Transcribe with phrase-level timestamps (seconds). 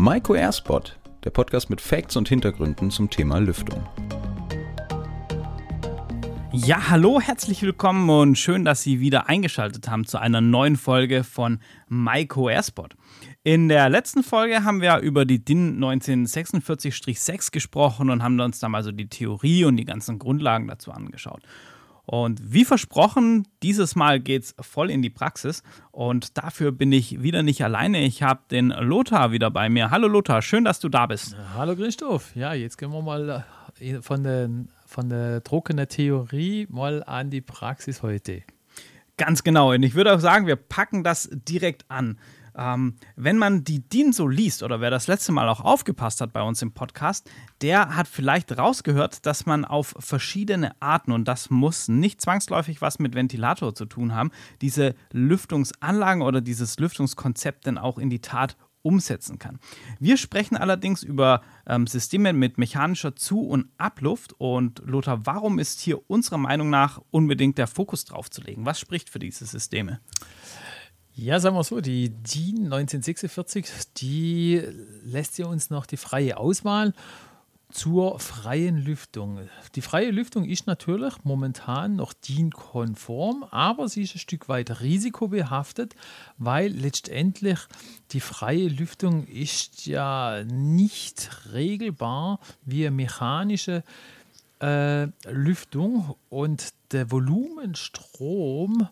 [0.00, 3.84] Maiko Airspot, der Podcast mit Facts und Hintergründen zum Thema Lüftung.
[6.52, 11.24] Ja, hallo, herzlich willkommen und schön, dass Sie wieder eingeschaltet haben zu einer neuen Folge
[11.24, 11.58] von
[11.88, 12.94] Maiko Airspot.
[13.42, 18.68] In der letzten Folge haben wir über die DIN 1946-6 gesprochen und haben uns da
[18.68, 21.42] mal so die Theorie und die ganzen Grundlagen dazu angeschaut.
[22.10, 27.22] Und wie versprochen, dieses Mal geht es voll in die Praxis und dafür bin ich
[27.22, 28.00] wieder nicht alleine.
[28.00, 29.90] Ich habe den Lothar wieder bei mir.
[29.90, 31.36] Hallo Lothar, schön, dass du da bist.
[31.54, 32.34] Hallo Christoph.
[32.34, 33.44] Ja, jetzt gehen wir mal
[33.78, 34.48] äh, von der,
[34.86, 38.42] von der trockenen Theorie mal an die Praxis heute.
[39.18, 39.74] Ganz genau.
[39.74, 42.18] Und ich würde auch sagen, wir packen das direkt an.
[42.58, 46.32] Ähm, wenn man die DIN so liest oder wer das letzte Mal auch aufgepasst hat
[46.32, 47.30] bei uns im Podcast,
[47.62, 52.98] der hat vielleicht rausgehört, dass man auf verschiedene Arten, und das muss nicht zwangsläufig was
[52.98, 58.56] mit Ventilator zu tun haben, diese Lüftungsanlagen oder dieses Lüftungskonzept dann auch in die Tat
[58.82, 59.58] umsetzen kann.
[59.98, 64.34] Wir sprechen allerdings über ähm, Systeme mit mechanischer Zu- und Abluft.
[64.38, 68.64] Und Lothar, warum ist hier unserer Meinung nach unbedingt der Fokus drauf zu legen?
[68.66, 70.00] Was spricht für diese Systeme?
[71.20, 73.66] Ja, sagen wir so, die DIN 1946,
[73.96, 74.62] die
[75.02, 76.92] lässt ja uns noch die freie Auswahl
[77.72, 79.40] zur freien Lüftung.
[79.74, 85.96] Die freie Lüftung ist natürlich momentan noch DIN-konform, aber sie ist ein Stück weit risikobehaftet,
[86.36, 87.58] weil letztendlich
[88.12, 93.82] die freie Lüftung ist ja nicht regelbar wie mechanische
[94.60, 98.88] äh, Lüftung und der Volumenstrom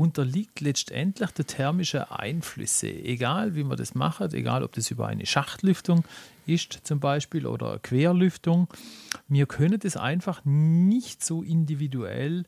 [0.00, 2.88] unterliegt letztendlich der thermische Einflüsse.
[2.88, 6.04] Egal wie man das macht, egal ob das über eine Schachtlüftung
[6.46, 8.68] ist zum Beispiel oder Querlüftung.
[9.28, 12.44] Wir können das einfach nicht so individuell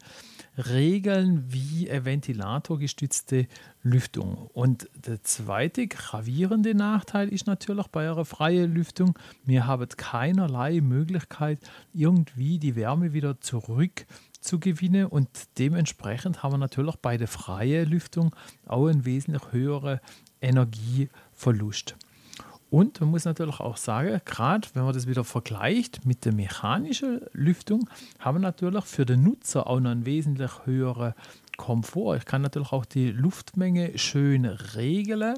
[0.57, 3.47] regeln wie eine ventilatorgestützte
[3.83, 4.49] Lüftung.
[4.55, 11.59] Und der zweite gravierende Nachteil ist natürlich bei einer freien Lüftung, wir haben keinerlei Möglichkeit,
[11.93, 14.07] irgendwie die Wärme wieder zurück
[14.43, 18.35] zu gewinnen und dementsprechend haben wir natürlich bei der freien Lüftung
[18.67, 20.01] auch einen wesentlich höheren
[20.41, 21.97] Energieverlust.
[22.73, 27.21] Und man muss natürlich auch sagen, gerade wenn man das wieder vergleicht mit der mechanischen
[27.33, 27.89] Lüftung,
[28.19, 31.13] haben wir natürlich für den Nutzer auch noch einen wesentlich höheren
[31.59, 32.17] Komfort.
[32.17, 35.37] Ich kann natürlich auch die Luftmenge schön regeln.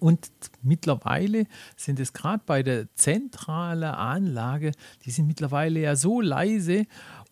[0.00, 0.30] Und
[0.62, 1.46] mittlerweile
[1.76, 4.72] sind es gerade bei der zentralen Anlage,
[5.04, 6.86] die sind mittlerweile ja so leise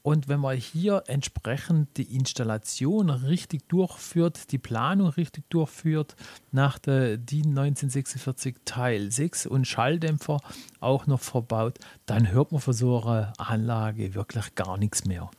[0.04, 6.14] und wenn man hier entsprechend die Installation richtig durchführt, die Planung richtig durchführt,
[6.52, 10.40] nach der DIN 1946 Teil 6 und Schalldämpfer
[10.80, 15.30] auch noch verbaut, dann hört man von so einer Anlage wirklich gar nichts mehr.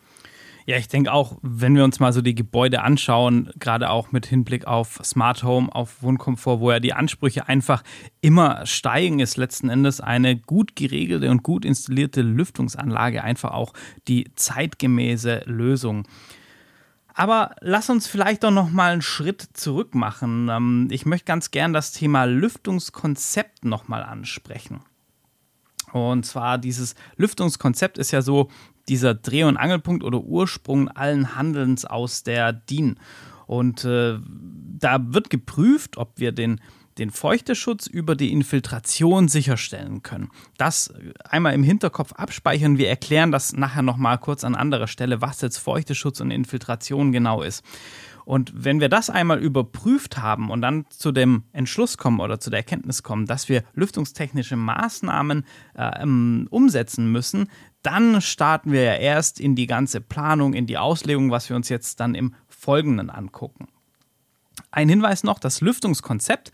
[0.67, 4.25] Ja, ich denke auch, wenn wir uns mal so die Gebäude anschauen, gerade auch mit
[4.25, 7.83] Hinblick auf Smart Home, auf Wohnkomfort, wo ja die Ansprüche einfach
[8.21, 13.73] immer steigen, ist letzten Endes eine gut geregelte und gut installierte Lüftungsanlage einfach auch
[14.07, 16.07] die zeitgemäße Lösung.
[17.13, 20.49] Aber lass uns vielleicht doch noch mal einen Schritt zurück machen.
[20.49, 24.81] Ähm, ich möchte ganz gern das Thema Lüftungskonzept noch mal ansprechen.
[25.93, 28.49] Und zwar dieses Lüftungskonzept ist ja so
[28.87, 32.97] dieser Dreh- und Angelpunkt oder Ursprung allen Handelns aus der DIN.
[33.47, 34.17] Und äh,
[34.79, 36.59] da wird geprüft, ob wir den,
[36.97, 40.29] den Feuchteschutz über die Infiltration sicherstellen können.
[40.57, 40.93] Das
[41.23, 42.77] einmal im Hinterkopf abspeichern.
[42.77, 47.41] Wir erklären das nachher nochmal kurz an anderer Stelle, was jetzt Feuchteschutz und Infiltration genau
[47.41, 47.63] ist.
[48.25, 52.49] Und wenn wir das einmal überprüft haben und dann zu dem Entschluss kommen oder zu
[52.49, 55.45] der Erkenntnis kommen, dass wir lüftungstechnische Maßnahmen
[55.75, 56.03] äh,
[56.49, 57.49] umsetzen müssen,
[57.85, 61.69] dann starten wir ja erst in die ganze Planung, in die Auslegung, was wir uns
[61.69, 63.67] jetzt dann im Folgenden angucken.
[64.71, 66.51] Ein Hinweis noch, das Lüftungskonzept,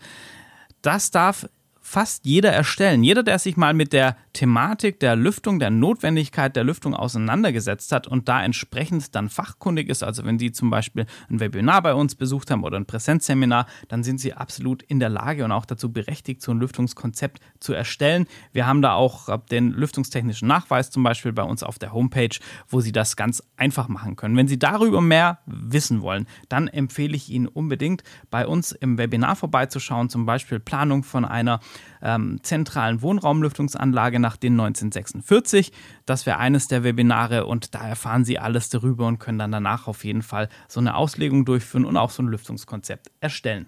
[0.82, 1.48] das darf
[1.82, 3.02] fast jeder erstellen.
[3.02, 8.06] Jeder, der sich mal mit der Thematik der Lüftung, der Notwendigkeit der Lüftung auseinandergesetzt hat
[8.06, 12.14] und da entsprechend dann fachkundig ist, also wenn Sie zum Beispiel ein Webinar bei uns
[12.14, 15.92] besucht haben oder ein Präsenzseminar, dann sind Sie absolut in der Lage und auch dazu
[15.92, 18.26] berechtigt, so ein Lüftungskonzept zu erstellen.
[18.52, 22.80] Wir haben da auch den lüftungstechnischen Nachweis zum Beispiel bei uns auf der Homepage, wo
[22.80, 24.36] Sie das ganz einfach machen können.
[24.36, 29.34] Wenn Sie darüber mehr wissen wollen, dann empfehle ich Ihnen unbedingt bei uns im Webinar
[29.34, 31.60] vorbeizuschauen, zum Beispiel Planung von einer
[32.02, 35.72] ähm, zentralen Wohnraumlüftungsanlage nach DIN 1946.
[36.06, 39.86] Das wäre eines der Webinare und da erfahren Sie alles darüber und können dann danach
[39.86, 43.66] auf jeden Fall so eine Auslegung durchführen und auch so ein Lüftungskonzept erstellen.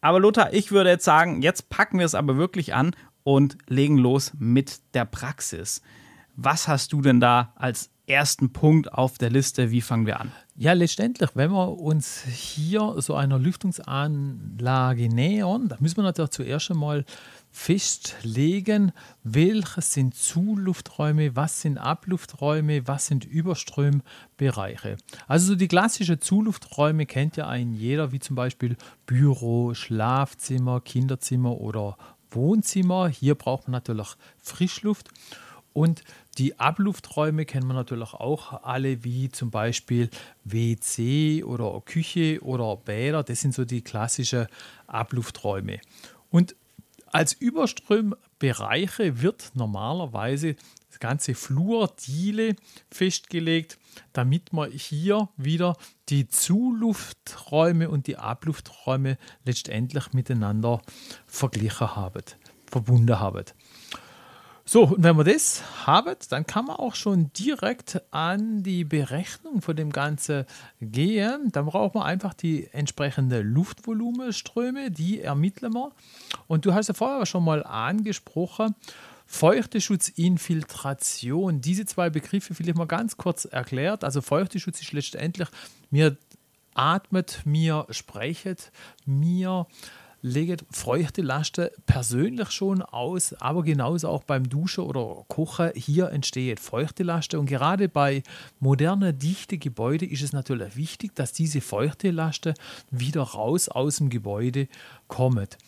[0.00, 2.94] Aber Lothar, ich würde jetzt sagen, jetzt packen wir es aber wirklich an
[3.24, 5.82] und legen los mit der Praxis.
[6.36, 9.70] Was hast du denn da als ersten Punkt auf der Liste.
[9.70, 10.32] Wie fangen wir an?
[10.56, 16.70] Ja, letztendlich, wenn wir uns hier so einer Lüftungsanlage nähern, da müssen wir natürlich zuerst
[16.70, 17.04] einmal
[17.50, 18.92] festlegen,
[19.24, 24.98] welche sind Zulufträume, was sind Ablufträume, was sind Überströmbereiche.
[25.26, 28.76] Also so die klassischen Zulufträume kennt ja ein jeder, wie zum Beispiel
[29.06, 31.96] Büro, Schlafzimmer, Kinderzimmer oder
[32.30, 33.08] Wohnzimmer.
[33.08, 34.08] Hier braucht man natürlich
[34.38, 35.08] Frischluft.
[35.72, 36.02] Und
[36.38, 40.10] die Ablufträume kennen wir natürlich auch alle, wie zum Beispiel
[40.44, 43.22] WC oder Küche oder Bäder.
[43.22, 44.46] Das sind so die klassischen
[44.86, 45.80] Ablufträume.
[46.30, 46.54] Und
[47.06, 50.56] als Überströmbereiche wird normalerweise
[50.90, 52.56] das ganze Flurdiele
[52.90, 53.78] festgelegt,
[54.12, 55.76] damit man hier wieder
[56.08, 60.82] die Zulufträume und die Ablufträume letztendlich miteinander
[61.26, 62.22] verglichen haben,
[62.66, 63.44] verbunden haben.
[64.68, 69.62] So, und wenn wir das haben, dann kann man auch schon direkt an die Berechnung
[69.62, 70.44] von dem Ganzen
[70.80, 71.52] gehen.
[71.52, 75.92] Dann braucht man einfach die entsprechende Luftvolumenströme, die ermitteln wir.
[76.48, 78.74] Und du hast ja vorher schon mal angesprochen,
[79.24, 81.60] Feuchteschutz, Infiltration.
[81.60, 84.02] Diese zwei Begriffe vielleicht mal ganz kurz erklärt.
[84.02, 85.48] Also Feuchteschutz ist letztendlich,
[85.90, 86.16] mir
[86.74, 88.72] atmet, mir sprechet,
[89.04, 89.68] mir
[90.26, 95.70] legt feuchte Lasten persönlich schon aus, aber genauso auch beim Duschen oder Kochen.
[95.76, 98.24] Hier entsteht feuchte Laste und gerade bei
[98.58, 102.54] modernen, dichten Gebäuden ist es natürlich wichtig, dass diese feuchte Laste
[102.90, 104.66] wieder raus aus dem Gebäude
[105.06, 105.58] kommt.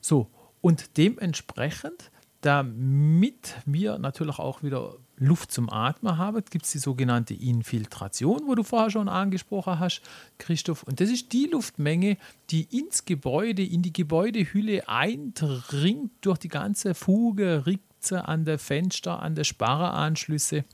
[0.00, 0.28] So,
[0.62, 7.34] und dementsprechend, damit wir natürlich auch wieder Luft zum Atmen haben, gibt es die sogenannte
[7.34, 10.00] Infiltration, wo du vorher schon angesprochen hast,
[10.38, 10.82] Christoph.
[10.84, 12.16] Und das ist die Luftmenge,
[12.48, 19.20] die ins Gebäude, in die Gebäudehülle eindringt durch die ganze Fuge, Ritze an der Fenster,
[19.20, 20.64] an der Sparreanschlüsse.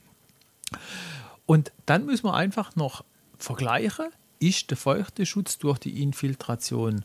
[1.45, 3.05] Und dann müssen wir einfach noch
[3.39, 4.07] vergleichen,
[4.39, 7.05] ist der Feuchteschutz durch die Infiltration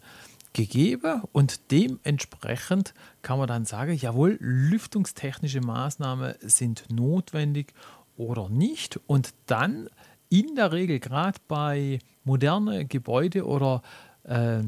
[0.53, 7.73] gegeben und dementsprechend kann man dann sagen, jawohl, lüftungstechnische Maßnahmen sind notwendig
[8.17, 8.99] oder nicht.
[9.07, 9.89] Und dann
[10.29, 13.81] in der Regel gerade bei modernen Gebäuden oder
[14.23, 14.61] äh,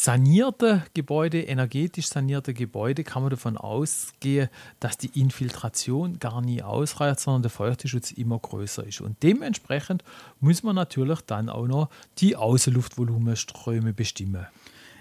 [0.00, 4.48] sanierte Gebäude, energetisch sanierte Gebäude, kann man davon ausgehen,
[4.78, 9.00] dass die Infiltration gar nie ausreicht, sondern der Feuchteschutz immer größer ist.
[9.00, 10.04] Und dementsprechend
[10.38, 14.46] muss man natürlich dann auch noch die Außenluftvolumenströme bestimmen.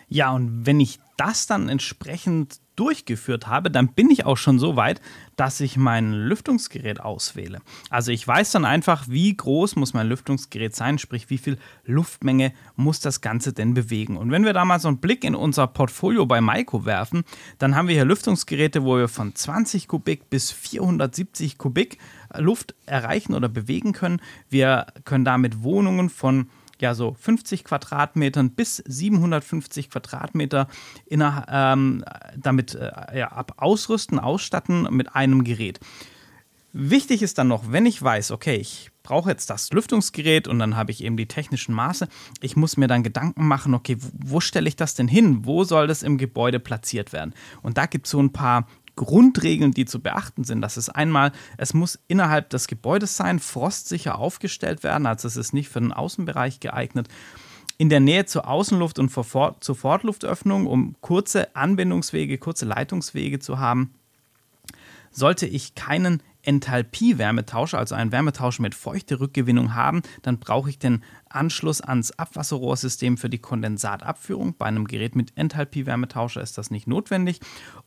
[0.09, 4.77] Ja, und wenn ich das dann entsprechend durchgeführt habe, dann bin ich auch schon so
[4.77, 5.01] weit,
[5.35, 7.59] dass ich mein Lüftungsgerät auswähle.
[7.89, 12.53] Also ich weiß dann einfach, wie groß muss mein Lüftungsgerät sein, sprich wie viel Luftmenge
[12.75, 14.15] muss das Ganze denn bewegen.
[14.15, 17.23] Und wenn wir da mal so einen Blick in unser Portfolio bei Maiko werfen,
[17.57, 21.97] dann haben wir hier Lüftungsgeräte, wo wir von 20 Kubik bis 470 Kubik
[22.35, 24.21] Luft erreichen oder bewegen können.
[24.49, 26.49] Wir können damit Wohnungen von
[26.81, 30.67] ja so 50 Quadratmetern bis 750 Quadratmeter
[31.05, 32.03] inner, ähm,
[32.35, 35.79] damit äh, ja, ab ausrüsten, ausstatten mit einem Gerät.
[36.73, 40.75] Wichtig ist dann noch, wenn ich weiß, okay, ich brauche jetzt das Lüftungsgerät und dann
[40.75, 42.07] habe ich eben die technischen Maße,
[42.41, 45.45] ich muss mir dann Gedanken machen, okay, wo stelle ich das denn hin?
[45.45, 47.33] Wo soll das im Gebäude platziert werden?
[47.61, 50.61] Und da gibt es so ein paar Grundregeln, die zu beachten sind.
[50.61, 55.53] Das ist einmal, es muss innerhalb des Gebäudes sein, frostsicher aufgestellt werden, also es ist
[55.53, 57.07] nicht für den Außenbereich geeignet.
[57.77, 63.93] In der Nähe zur Außenluft und zur Fortluftöffnung, um kurze Anbindungswege, kurze Leitungswege zu haben,
[65.11, 71.03] sollte ich keinen Enthalpie-Wärmetausch, also einen Wärmetausch mit feuchte Rückgewinnung haben, dann brauche ich den
[71.29, 74.55] Anschluss ans Abwasserrohrsystem für die Kondensatabführung.
[74.57, 77.39] Bei einem Gerät mit Enthalpie-Wärmetauscher ist das nicht notwendig.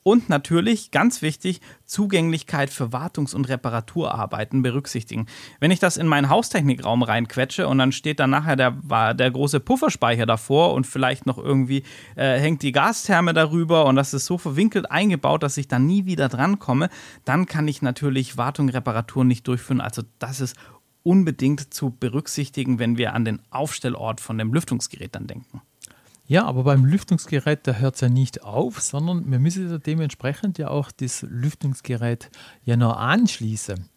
[0.03, 5.27] Und natürlich, ganz wichtig, Zugänglichkeit für Wartungs- und Reparaturarbeiten berücksichtigen.
[5.59, 9.61] Wenn ich das in meinen Haustechnikraum reinquetsche und dann steht dann nachher der, der große
[9.61, 11.83] Pufferspeicher davor und vielleicht noch irgendwie
[12.17, 16.07] äh, hängt die Gastherme darüber und das ist so verwinkelt eingebaut, dass ich dann nie
[16.07, 16.89] wieder drankomme,
[17.25, 19.81] dann kann ich natürlich Wartung, Reparatur nicht durchführen.
[19.81, 20.57] Also das ist
[21.03, 25.63] unbedingt zu berücksichtigen, wenn wir an den Aufstellort von dem Lüftungsgerät dann denken.
[26.27, 30.69] Ja, aber beim Lüftungsgerät, da hört es ja nicht auf, sondern wir müssen dementsprechend ja
[30.69, 32.31] auch das Lüftungsgerät
[32.63, 33.89] ja noch anschließen.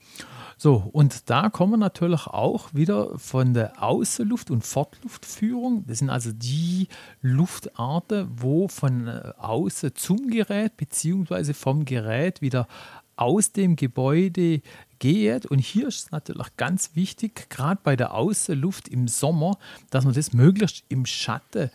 [0.57, 5.85] So, und da kommen wir natürlich auch wieder von der Außenluft- und Fortluftführung.
[5.85, 6.87] Das sind also die
[7.21, 11.53] Luftarten, wo von äh, außen zum Gerät bzw.
[11.53, 12.67] vom Gerät wieder
[13.15, 14.61] aus dem Gebäude
[15.03, 15.45] geht.
[15.45, 19.57] Und hier ist es natürlich ganz wichtig, gerade bei der Außenluft im Sommer,
[19.89, 21.69] dass man das möglichst im Schatten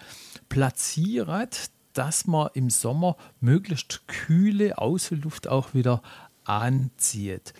[0.49, 6.03] platziert, dass man im Sommer möglichst kühle Außenluft auch wieder
[6.45, 7.53] anzieht.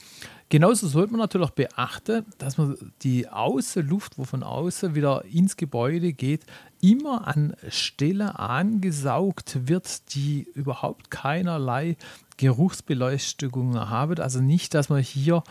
[0.51, 6.15] Genauso sollte man natürlich beachten, dass man die Außenluft, wo von außen wieder ins Gebäude
[6.15, 6.47] geht,
[6.81, 11.99] immer an Stellen angesaugt wird, die überhaupt keinerlei
[12.39, 14.19] Geruchsbeleuchtung haben.
[14.21, 15.43] Also nicht, dass man hier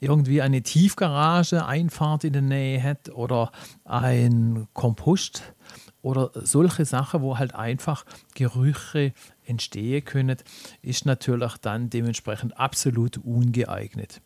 [0.00, 3.52] irgendwie eine Tiefgarage, Einfahrt in der Nähe hat oder
[3.84, 5.44] ein Kompost
[6.02, 8.04] oder solche Sachen, wo halt einfach
[8.34, 9.12] Gerüche
[9.44, 10.38] entstehen können,
[10.82, 14.20] ist natürlich dann dementsprechend absolut ungeeignet.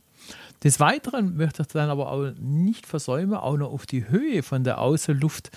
[0.64, 4.64] Des Weiteren möchte ich dann aber auch nicht versäumen, auch noch auf die Höhe von
[4.64, 5.50] der Außenluft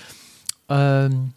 [0.68, 1.34] ähm,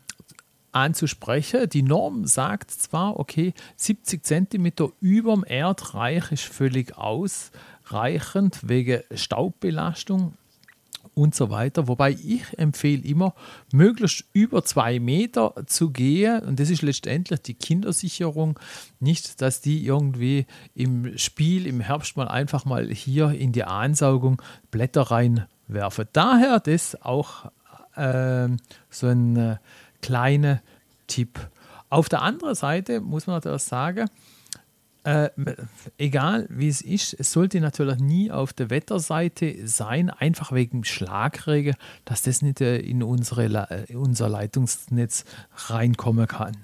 [0.73, 1.69] anzusprechen.
[1.69, 10.35] Die Norm sagt zwar, okay, 70 cm über dem Erdreich ist völlig ausreichend wegen Staubbelastung
[11.15, 11.89] und so weiter.
[11.89, 13.35] Wobei ich empfehle immer,
[13.73, 16.41] möglichst über zwei Meter zu gehen.
[16.41, 18.59] Und das ist letztendlich die Kindersicherung.
[18.99, 24.41] Nicht, dass die irgendwie im Spiel im Herbst mal einfach mal hier in die Ansaugung
[24.71, 26.07] Blätter reinwerfen.
[26.13, 27.51] Daher das auch
[27.97, 28.49] äh,
[28.89, 29.57] so ein äh,
[30.03, 30.63] kleiner
[31.07, 31.39] Tipp.
[31.89, 34.09] Auf der anderen Seite muss man natürlich sagen,
[35.11, 35.31] äh,
[35.99, 41.75] egal wie es ist, es sollte natürlich nie auf der Wetterseite sein, einfach wegen Schlagregen,
[42.05, 45.25] dass das nicht äh, in unsere, äh, unser Leitungsnetz
[45.69, 46.57] reinkommen kann.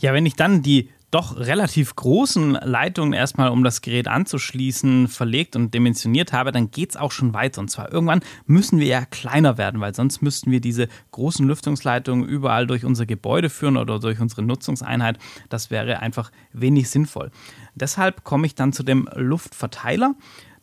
[0.00, 5.54] Ja, wenn ich dann die doch relativ großen Leitungen erstmal, um das Gerät anzuschließen, verlegt
[5.54, 7.60] und dimensioniert habe, dann geht es auch schon weiter.
[7.60, 12.26] Und zwar irgendwann müssen wir ja kleiner werden, weil sonst müssten wir diese großen Lüftungsleitungen
[12.28, 15.18] überall durch unser Gebäude führen oder durch unsere Nutzungseinheit.
[15.48, 17.30] Das wäre einfach wenig sinnvoll.
[17.76, 20.14] Deshalb komme ich dann zu dem Luftverteiler.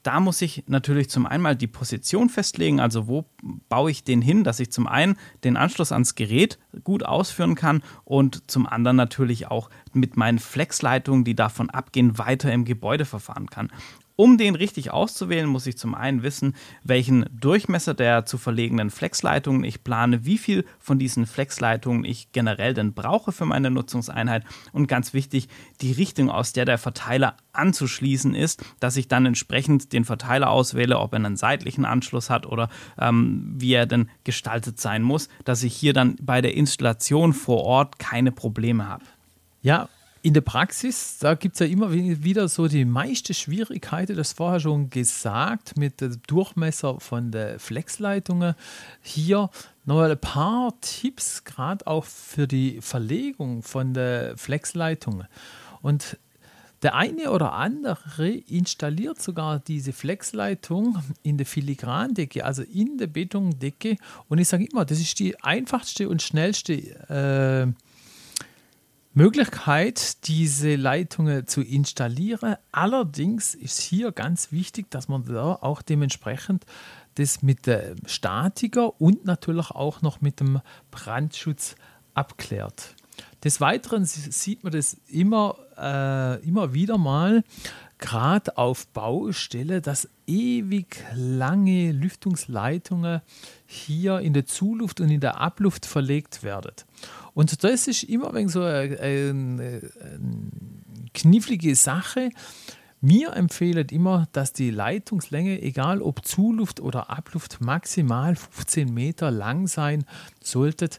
[0.04, 3.26] Da muss ich natürlich zum einen mal die Position festlegen, also wo
[3.70, 7.84] baue ich den hin, dass ich zum einen den Anschluss ans Gerät gut ausführen kann
[8.04, 13.48] und zum anderen natürlich auch mit meinen Flexleitungen, die davon abgehen, weiter im Gebäude verfahren
[13.48, 13.72] kann.
[14.16, 19.64] Um den richtig auszuwählen, muss ich zum einen wissen, welchen Durchmesser der zu verlegenen Flexleitungen
[19.64, 24.88] ich plane, wie viel von diesen Flexleitungen ich generell denn brauche für meine Nutzungseinheit und
[24.88, 25.48] ganz wichtig,
[25.82, 31.00] die Richtung, aus der der Verteiler anzuschließen ist, dass ich dann entsprechend den Verteiler auswähle,
[31.00, 35.64] ob er einen seitlichen Anschluss hat oder ähm, wie er denn gestaltet sein muss, dass
[35.64, 39.04] ich hier dann bei der Installation vor Ort keine Probleme habe.
[39.62, 39.90] Ja,
[40.24, 44.60] in der Praxis, da gibt es ja immer wieder so die meiste Schwierigkeiten, das vorher
[44.60, 48.54] schon gesagt, mit dem Durchmesser von der Flexleitungen.
[49.02, 49.50] Hier
[49.86, 55.28] nochmal ein paar Tipps, gerade auch für die Verlegung von der Flexleitungen.
[55.82, 56.18] Und
[56.84, 63.98] der eine oder andere installiert sogar diese Flexleitung in der Filigrandecke, also in der Betondecke.
[64.30, 67.72] Und ich sage immer, das ist die einfachste und schnellste äh,
[69.14, 72.56] Möglichkeit, diese Leitungen zu installieren.
[72.72, 76.66] Allerdings ist hier ganz wichtig, dass man da auch dementsprechend
[77.16, 81.76] das mit dem Statiker und natürlich auch noch mit dem Brandschutz
[82.14, 82.96] abklärt.
[83.44, 87.44] Des Weiteren sieht man das immer, äh, immer wieder mal,
[87.98, 93.22] gerade auf Baustelle, dass ewig lange Lüftungsleitungen
[93.66, 96.74] hier in der Zuluft und in der Abluft verlegt werden.
[97.34, 100.32] Und das ist immer ein so eine, eine, eine
[101.14, 102.30] knifflige Sache.
[103.00, 109.68] Mir empfehlen immer, dass die Leitungslänge, egal ob Zuluft oder Abluft, maximal 15 Meter lang
[109.68, 110.06] sein
[110.44, 110.90] sollte,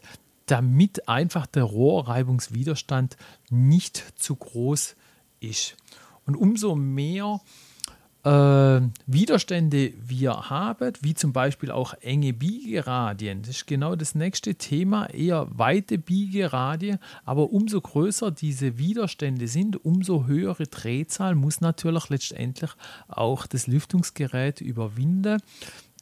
[0.45, 3.15] damit einfach der Rohrreibungswiderstand
[3.49, 4.95] nicht zu groß
[5.39, 5.77] ist.
[6.25, 7.39] Und umso mehr
[8.23, 13.41] äh, Widerstände wir haben, wie zum Beispiel auch enge Biegeradien.
[13.41, 19.83] Das ist genau das nächste Thema, eher weite Biegeradien, aber umso größer diese Widerstände sind,
[19.83, 22.71] umso höhere Drehzahl muss natürlich letztendlich
[23.09, 25.41] auch das Lüftungsgerät überwinden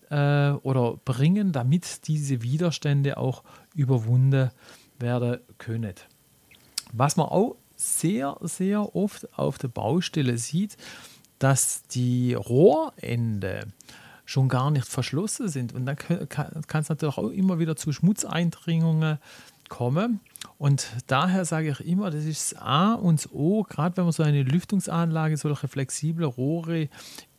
[0.09, 4.51] äh, oder bringen, damit diese Widerstände auch überwunden
[4.99, 5.95] werden können.
[6.93, 10.77] Was man auch sehr, sehr oft auf der Baustelle sieht,
[11.41, 13.65] dass die Rohrende
[14.25, 15.73] schon gar nicht verschlossen sind.
[15.73, 19.17] Und dann kann es natürlich auch immer wieder zu Schmutzeindringungen
[19.67, 20.19] kommen.
[20.59, 24.43] Und daher sage ich immer, das ist A und O, gerade wenn man so eine
[24.43, 26.89] Lüftungsanlage, solche flexible Rohre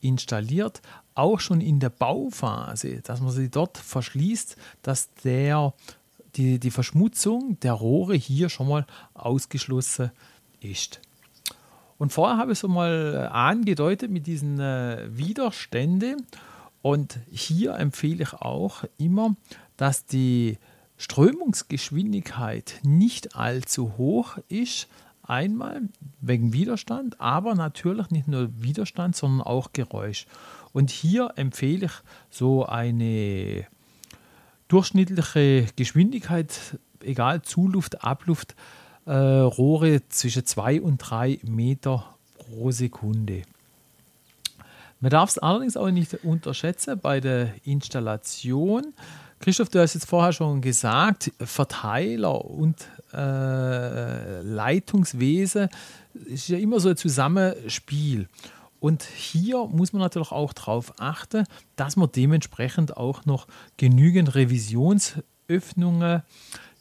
[0.01, 0.83] installiert,
[1.15, 5.75] auch schon in der Bauphase, dass man sie dort verschließt, dass der,
[6.35, 10.11] die, die Verschmutzung der Rohre hier schon mal ausgeschlossen
[10.61, 11.01] ist.
[12.03, 16.27] Und vorher habe ich so mal äh, angedeutet mit diesen äh, Widerständen.
[16.83, 19.37] Und hier empfehle ich auch immer,
[19.77, 20.59] dass die
[20.97, 24.89] Strömungsgeschwindigkeit nicht allzu hoch ist,
[25.25, 25.83] Einmal
[26.21, 30.27] wegen Widerstand, aber natürlich nicht nur Widerstand, sondern auch Geräusch.
[30.73, 31.93] Und hier empfehle ich
[32.29, 33.65] so eine
[34.67, 38.57] durchschnittliche Geschwindigkeit, egal Zuluft, Abluft,
[39.07, 43.43] äh, Rohre zwischen 2 und 3 Meter pro Sekunde.
[45.01, 48.95] Man darf es allerdings auch nicht unterschätzen bei der Installation.
[49.41, 55.69] Christoph, du hast jetzt vorher schon gesagt, Verteiler und äh, Leitungswesen
[56.27, 58.29] ist ja immer so ein Zusammenspiel.
[58.79, 66.23] Und hier muss man natürlich auch darauf achten, dass man dementsprechend auch noch genügend Revisionsöffnungen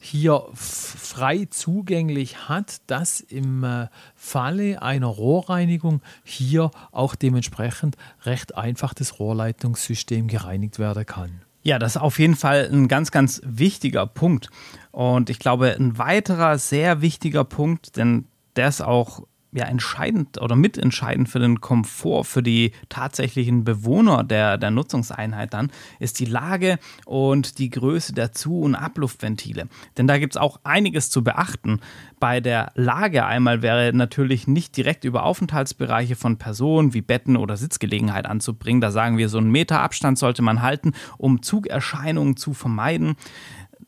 [0.04, 8.94] hier frei zugänglich hat, dass im äh, Falle einer Rohrreinigung hier auch dementsprechend recht einfach
[8.94, 11.42] das Rohrleitungssystem gereinigt werden kann.
[11.62, 14.50] Ja, das ist auf jeden Fall ein ganz, ganz wichtiger Punkt.
[14.90, 20.56] Und ich glaube, ein weiterer sehr wichtiger Punkt, denn der ist auch ja entscheidend oder
[20.56, 26.78] mitentscheidend für den Komfort, für die tatsächlichen Bewohner der, der Nutzungseinheit dann, ist die Lage
[27.04, 29.68] und die Größe der Zu- und Abluftventile.
[29.98, 31.80] Denn da gibt es auch einiges zu beachten.
[32.18, 37.56] Bei der Lage einmal wäre natürlich nicht direkt über Aufenthaltsbereiche von Personen wie Betten oder
[37.56, 38.80] Sitzgelegenheit anzubringen.
[38.80, 43.16] Da sagen wir, so einen Meter Abstand sollte man halten, um Zugerscheinungen zu vermeiden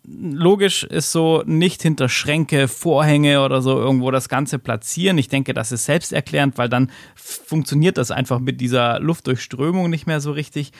[0.06, 5.18] logisch ist so, nicht hinter Schränke, Vorhänge oder so irgendwo das Ganze platzieren.
[5.18, 10.20] Ich denke, das ist selbsterklärend, weil dann funktioniert das einfach mit dieser Luftdurchströmung nicht mehr
[10.20, 10.72] so richtig.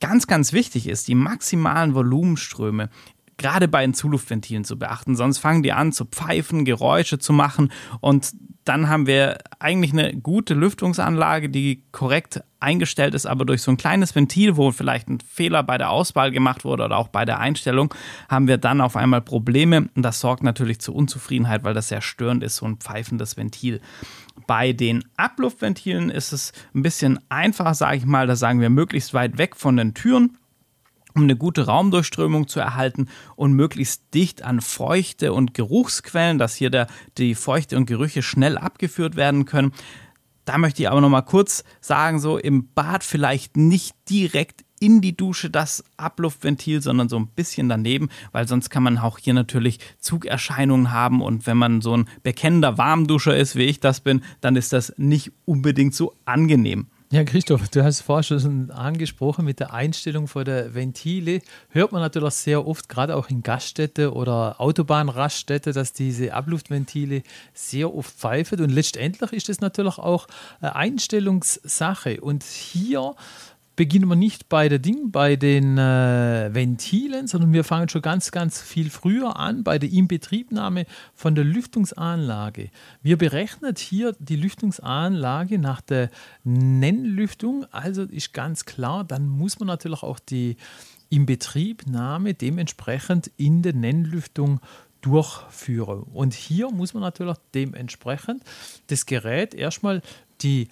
[0.00, 2.88] Ganz, ganz wichtig ist, die maximalen Volumenströme
[3.40, 5.16] gerade bei den Zuluftventilen zu beachten.
[5.16, 7.72] Sonst fangen die an zu pfeifen, Geräusche zu machen.
[8.00, 8.32] Und
[8.64, 13.78] dann haben wir eigentlich eine gute Lüftungsanlage, die korrekt eingestellt ist, aber durch so ein
[13.78, 17.40] kleines Ventil, wo vielleicht ein Fehler bei der Auswahl gemacht wurde oder auch bei der
[17.40, 17.94] Einstellung,
[18.28, 19.88] haben wir dann auf einmal Probleme.
[19.94, 23.80] Und das sorgt natürlich zu Unzufriedenheit, weil das sehr störend ist, so ein pfeifendes Ventil.
[24.46, 29.14] Bei den Abluftventilen ist es ein bisschen einfacher, sage ich mal, da sagen wir möglichst
[29.14, 30.36] weit weg von den Türen
[31.14, 36.70] um eine gute Raumdurchströmung zu erhalten und möglichst dicht an Feuchte und Geruchsquellen, dass hier
[36.70, 36.86] der,
[37.18, 39.72] die Feuchte und Gerüche schnell abgeführt werden können.
[40.44, 45.02] Da möchte ich aber noch mal kurz sagen, so im Bad vielleicht nicht direkt in
[45.02, 49.34] die Dusche das Abluftventil, sondern so ein bisschen daneben, weil sonst kann man auch hier
[49.34, 54.22] natürlich Zugerscheinungen haben und wenn man so ein bekennender Warmduscher ist, wie ich das bin,
[54.40, 56.86] dann ist das nicht unbedingt so angenehm.
[57.12, 61.40] Ja, Christoph, du hast vorher schon angesprochen mit der Einstellung von der Ventile.
[61.70, 67.92] Hört man natürlich sehr oft, gerade auch in Gaststätte oder Autobahnraststätte, dass diese Abluftventile sehr
[67.92, 68.60] oft pfeifen.
[68.60, 70.28] Und letztendlich ist das natürlich auch
[70.60, 72.20] eine Einstellungssache.
[72.20, 73.16] Und hier
[73.80, 78.30] beginnen wir nicht bei der Ding, bei den äh, Ventilen, sondern wir fangen schon ganz,
[78.30, 82.68] ganz viel früher an bei der Inbetriebnahme von der Lüftungsanlage.
[83.00, 86.10] Wir berechnen hier die Lüftungsanlage nach der
[86.44, 90.58] Nennlüftung, also ist ganz klar, dann muss man natürlich auch die
[91.08, 94.60] Inbetriebnahme dementsprechend in der Nennlüftung
[95.00, 96.02] durchführen.
[96.02, 98.42] Und hier muss man natürlich dementsprechend
[98.88, 100.02] das Gerät erstmal
[100.42, 100.68] die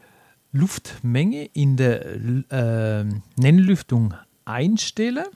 [0.53, 2.07] Luftmenge in der
[2.51, 3.05] äh,
[3.37, 5.27] Nennlüftung einstellen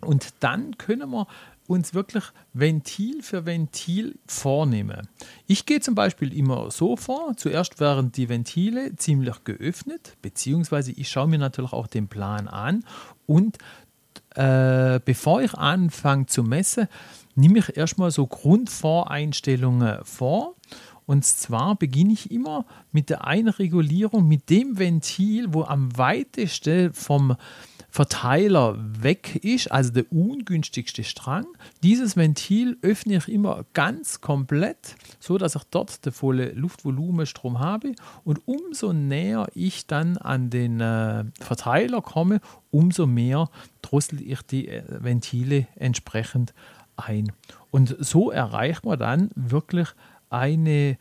[0.00, 1.26] und dann können wir
[1.66, 5.08] uns wirklich Ventil für Ventil vornehmen.
[5.46, 11.08] Ich gehe zum Beispiel immer so vor, zuerst werden die Ventile ziemlich geöffnet, beziehungsweise ich
[11.08, 12.84] schaue mir natürlich auch den Plan an
[13.26, 13.58] und
[14.34, 16.88] äh, bevor ich anfange zu messen,
[17.34, 20.53] nehme ich erstmal so Grundvoreinstellungen vor
[21.06, 27.36] und zwar beginne ich immer mit der Einregulierung mit dem Ventil, wo am weitesten vom
[27.94, 31.46] Verteiler weg ist, also der ungünstigste Strang.
[31.84, 37.92] Dieses Ventil öffne ich immer ganz komplett, so dass ich dort den volle Luftvolumenstrom habe.
[38.24, 42.40] Und umso näher ich dann an den äh, Verteiler komme,
[42.72, 43.48] umso mehr
[43.80, 46.52] drossel ich die äh, Ventile entsprechend
[46.96, 47.30] ein.
[47.70, 49.88] Und so erreicht man dann wirklich
[50.30, 50.98] eine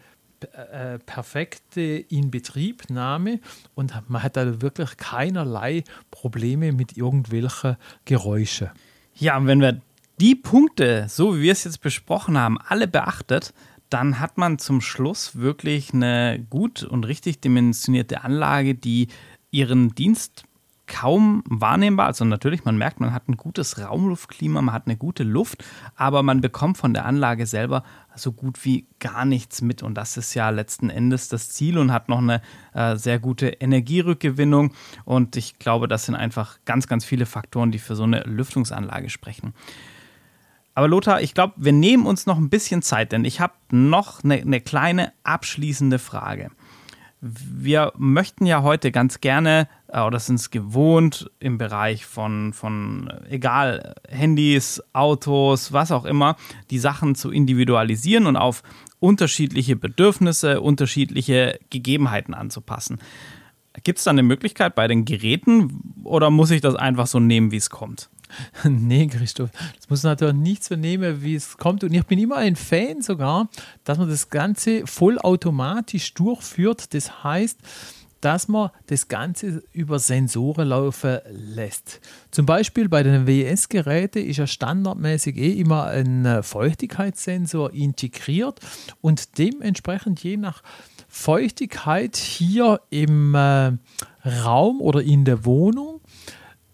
[0.52, 3.40] äh, perfekte Inbetriebnahme
[3.76, 8.70] und man hat da wirklich keinerlei Probleme mit irgendwelchen Geräuschen.
[9.16, 9.82] Ja, und wenn wir
[10.20, 13.54] die Punkte, so wie wir es jetzt besprochen haben, alle beachtet,
[13.90, 19.08] dann hat man zum Schluss wirklich eine gut und richtig dimensionierte Anlage, die
[19.52, 20.44] ihren Dienst
[20.86, 22.08] kaum wahrnehmbar.
[22.08, 25.63] Also natürlich, man merkt, man hat ein gutes Raumluftklima, man hat eine gute Luft,
[25.96, 27.84] aber man bekommt von der Anlage selber
[28.15, 29.82] so gut wie gar nichts mit.
[29.82, 32.41] Und das ist ja letzten Endes das Ziel und hat noch eine
[32.74, 34.74] äh, sehr gute Energierückgewinnung.
[35.06, 39.10] Und ich glaube, das sind einfach ganz, ganz viele Faktoren, die für so eine Lüftungsanlage
[39.10, 39.54] sprechen.
[40.76, 44.24] Aber Lothar, ich glaube, wir nehmen uns noch ein bisschen Zeit, denn ich habe noch
[44.24, 46.50] eine, eine kleine abschließende Frage.
[47.22, 53.96] Wir möchten ja heute ganz gerne, oder sind es gewohnt, im Bereich von, von, egal,
[54.10, 56.36] Handys, Autos, was auch immer,
[56.72, 58.64] die Sachen zu individualisieren und auf
[59.00, 63.00] unterschiedliche Bedürfnisse, unterschiedliche Gegebenheiten anzupassen.
[63.84, 67.52] Gibt es da eine Möglichkeit bei den Geräten oder muss ich das einfach so nehmen,
[67.52, 68.10] wie es kommt?
[68.64, 71.84] nee, Christoph, das muss natürlich nicht so nehmen, wie es kommt.
[71.84, 73.50] Und ich bin immer ein Fan sogar,
[73.84, 76.94] dass man das Ganze vollautomatisch durchführt.
[76.94, 77.60] Das heißt,
[78.24, 82.00] dass man das Ganze über Sensoren laufen lässt.
[82.32, 88.62] Zum Beispiel bei den WS-Geräten ist ja standardmäßig eh immer ein Feuchtigkeitssensor integriert
[89.02, 90.64] und dementsprechend je nach
[91.10, 93.74] Feuchtigkeit hier im äh,
[94.26, 95.93] Raum oder in der Wohnung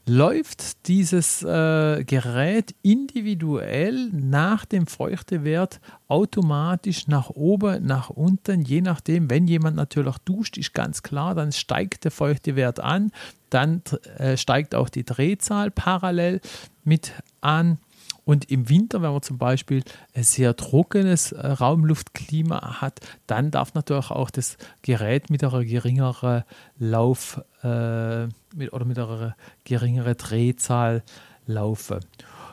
[0.10, 9.30] läuft dieses äh, Gerät individuell nach dem Feuchtewert automatisch nach oben, nach unten, je nachdem,
[9.30, 13.12] wenn jemand natürlich duscht, ist ganz klar, dann steigt der Feuchtewert an,
[13.52, 13.84] dann
[14.18, 16.42] äh, steigt auch die Drehzahl parallel
[16.84, 17.78] mit an.
[18.26, 19.84] Und im Winter, wenn man zum Beispiel
[20.16, 26.44] ein sehr trockenes äh, Raumluftklima hat, dann darf natürlich auch das Gerät mit einer geringeren
[26.80, 31.04] Lauf äh, mit, oder mit einer geringeren Drehzahl
[31.46, 32.00] laufen.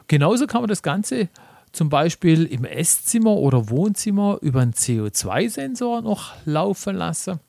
[0.09, 1.29] Genauso kann man das Ganze
[1.73, 7.41] zum Beispiel im Esszimmer oder Wohnzimmer über einen CO2-Sensor noch laufen lassen.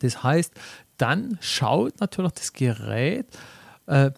[0.00, 0.52] Das heißt,
[0.98, 3.26] dann schaut natürlich das Gerät,
[3.86, 4.10] äh,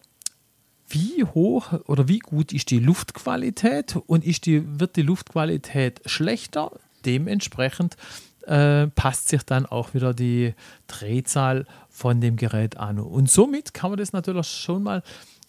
[0.89, 6.71] wie hoch oder wie gut ist die Luftqualität und ist die, wird die Luftqualität schlechter,
[7.05, 7.97] dementsprechend
[8.45, 10.53] äh, passt sich dann auch wieder die
[10.87, 12.99] Drehzahl von dem Gerät an.
[12.99, 15.01] Und somit kann man das natürlich schon mal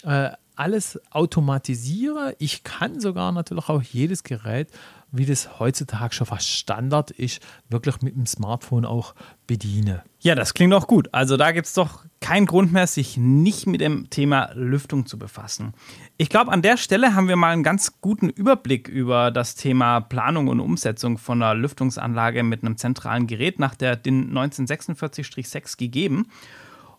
[0.02, 2.34] äh, alles automatisieren.
[2.38, 4.68] Ich kann sogar natürlich auch jedes Gerät
[5.10, 9.14] wie das heutzutage schon fast Standard ist, wirklich mit dem Smartphone auch
[9.46, 10.02] bediene.
[10.20, 11.08] Ja, das klingt auch gut.
[11.12, 15.18] Also da gibt es doch keinen Grund mehr, sich nicht mit dem Thema Lüftung zu
[15.18, 15.72] befassen.
[16.18, 20.00] Ich glaube, an der Stelle haben wir mal einen ganz guten Überblick über das Thema
[20.00, 26.26] Planung und Umsetzung von einer Lüftungsanlage mit einem zentralen Gerät nach der DIN 1946-6 gegeben.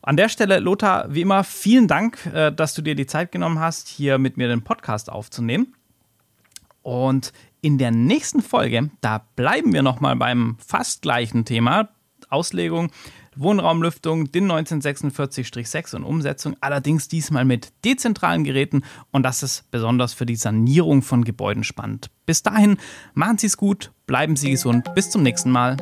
[0.01, 3.59] An der Stelle, Lothar, wie immer, vielen Dank, äh, dass du dir die Zeit genommen
[3.59, 5.75] hast, hier mit mir den Podcast aufzunehmen.
[6.81, 11.89] Und in der nächsten Folge, da bleiben wir nochmal beim fast gleichen Thema,
[12.29, 12.91] Auslegung,
[13.35, 20.25] Wohnraumlüftung, DIN 1946-6 und Umsetzung, allerdings diesmal mit dezentralen Geräten und das ist besonders für
[20.25, 22.09] die Sanierung von Gebäuden spannend.
[22.25, 22.77] Bis dahin,
[23.13, 25.77] machen Sie es gut, bleiben Sie gesund, bis zum nächsten Mal.